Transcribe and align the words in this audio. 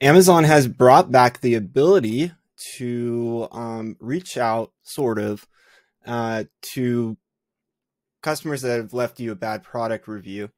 Amazon 0.00 0.44
has 0.44 0.68
brought 0.68 1.10
back 1.10 1.40
the 1.40 1.54
ability 1.54 2.32
to 2.76 3.48
um, 3.50 3.96
reach 3.98 4.36
out, 4.36 4.72
sort 4.82 5.18
of, 5.18 5.46
uh, 6.06 6.44
to 6.60 7.16
customers 8.22 8.62
that 8.62 8.76
have 8.76 8.92
left 8.92 9.20
you 9.20 9.32
a 9.32 9.36
bad 9.36 9.62
product 9.62 10.06
review. 10.06 10.50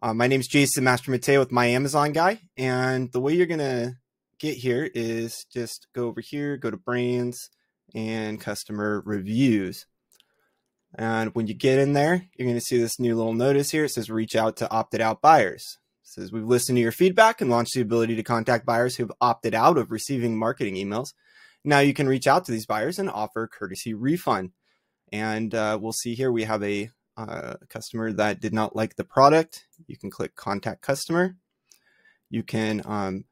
Uh, 0.00 0.14
my 0.14 0.28
name 0.28 0.40
is 0.40 0.46
Jason 0.46 0.84
Master 0.84 1.10
Mateo 1.10 1.40
with 1.40 1.50
My 1.50 1.66
Amazon 1.66 2.12
Guy, 2.12 2.40
and 2.56 3.10
the 3.10 3.20
way 3.20 3.34
you're 3.34 3.46
gonna 3.46 3.94
get 4.38 4.58
here 4.58 4.88
is 4.94 5.44
just 5.52 5.88
go 5.92 6.06
over 6.06 6.20
here, 6.20 6.56
go 6.56 6.70
to 6.70 6.76
Brands 6.76 7.50
and 7.94 8.40
Customer 8.40 9.02
Reviews. 9.04 9.86
And 10.94 11.34
when 11.34 11.46
you 11.48 11.54
get 11.54 11.78
in 11.78 11.92
there, 11.92 12.26
you're 12.36 12.46
going 12.46 12.56
to 12.56 12.64
see 12.64 12.78
this 12.78 12.98
new 12.98 13.14
little 13.14 13.34
notice 13.34 13.70
here. 13.70 13.84
It 13.84 13.90
says 13.90 14.10
reach 14.10 14.34
out 14.34 14.56
to 14.56 14.70
opted 14.70 15.00
out 15.00 15.20
buyers. 15.20 15.78
Says 16.08 16.32
we've 16.32 16.42
listened 16.42 16.76
to 16.76 16.80
your 16.80 16.90
feedback 16.90 17.42
and 17.42 17.50
launched 17.50 17.74
the 17.74 17.82
ability 17.82 18.16
to 18.16 18.22
contact 18.22 18.64
buyers 18.64 18.96
who 18.96 19.02
have 19.02 19.12
opted 19.20 19.54
out 19.54 19.76
of 19.76 19.90
receiving 19.90 20.38
marketing 20.38 20.74
emails. 20.74 21.08
Now 21.64 21.80
you 21.80 21.92
can 21.92 22.08
reach 22.08 22.26
out 22.26 22.46
to 22.46 22.52
these 22.52 22.64
buyers 22.64 22.98
and 22.98 23.10
offer 23.10 23.46
courtesy 23.46 23.92
refund. 23.92 24.52
And 25.12 25.54
uh, 25.54 25.78
we'll 25.78 25.92
see 25.92 26.14
here 26.14 26.32
we 26.32 26.44
have 26.44 26.62
a 26.62 26.88
uh, 27.18 27.56
customer 27.68 28.10
that 28.14 28.40
did 28.40 28.54
not 28.54 28.74
like 28.74 28.96
the 28.96 29.04
product. 29.04 29.66
You 29.86 29.98
can 29.98 30.10
click 30.10 30.34
contact 30.34 30.80
customer. 30.80 31.36
You 32.30 32.42
can 32.42 32.80
um, 32.86 33.24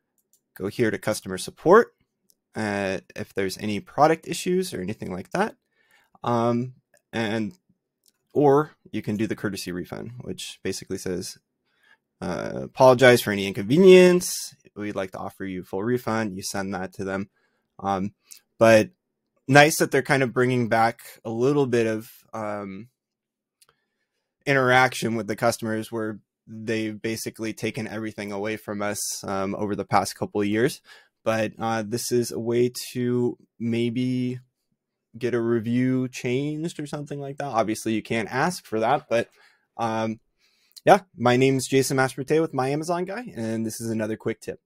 go 0.54 0.68
here 0.68 0.90
to 0.90 0.98
customer 0.98 1.38
support 1.38 1.94
uh, 2.54 2.98
if 3.14 3.32
there's 3.32 3.56
any 3.56 3.80
product 3.80 4.28
issues 4.28 4.74
or 4.74 4.82
anything 4.82 5.10
like 5.10 5.30
that. 5.30 5.56
Um, 6.22 6.74
and 7.10 7.54
or 8.34 8.72
you 8.90 9.00
can 9.00 9.16
do 9.16 9.26
the 9.26 9.36
courtesy 9.36 9.72
refund, 9.72 10.12
which 10.20 10.60
basically 10.62 10.98
says 10.98 11.38
uh, 12.20 12.60
apologize 12.62 13.22
for 13.22 13.30
any 13.30 13.46
inconvenience. 13.46 14.54
We'd 14.74 14.96
like 14.96 15.12
to 15.12 15.18
offer 15.18 15.44
you 15.44 15.62
full 15.62 15.82
refund. 15.82 16.36
You 16.36 16.42
send 16.42 16.74
that 16.74 16.92
to 16.94 17.04
them. 17.04 17.30
Um, 17.78 18.12
but 18.58 18.90
nice 19.48 19.78
that 19.78 19.90
they're 19.90 20.02
kind 20.02 20.22
of 20.22 20.32
bringing 20.32 20.68
back 20.68 21.00
a 21.24 21.30
little 21.30 21.66
bit 21.66 21.86
of 21.86 22.08
um, 22.32 22.88
interaction 24.46 25.14
with 25.14 25.26
the 25.26 25.36
customers 25.36 25.90
where 25.92 26.20
they've 26.46 27.00
basically 27.00 27.52
taken 27.52 27.88
everything 27.88 28.32
away 28.32 28.56
from 28.56 28.82
us 28.82 29.24
um, 29.24 29.54
over 29.56 29.74
the 29.74 29.84
past 29.84 30.16
couple 30.16 30.40
of 30.40 30.46
years. 30.46 30.80
But 31.24 31.52
uh, 31.58 31.82
this 31.86 32.12
is 32.12 32.30
a 32.30 32.38
way 32.38 32.70
to 32.92 33.36
maybe 33.58 34.38
get 35.18 35.34
a 35.34 35.40
review 35.40 36.08
changed 36.08 36.78
or 36.78 36.86
something 36.86 37.20
like 37.20 37.38
that. 37.38 37.46
Obviously, 37.46 37.94
you 37.94 38.02
can't 38.02 38.32
ask 38.32 38.64
for 38.64 38.80
that, 38.80 39.06
but 39.08 39.28
um, 39.76 40.20
yeah, 40.86 41.00
my 41.16 41.36
name 41.36 41.56
is 41.56 41.66
Jason 41.66 41.96
Masperate 41.96 42.40
with 42.40 42.54
My 42.54 42.68
Amazon 42.68 43.04
Guy, 43.04 43.32
and 43.34 43.66
this 43.66 43.80
is 43.80 43.90
another 43.90 44.16
quick 44.16 44.40
tip. 44.40 44.60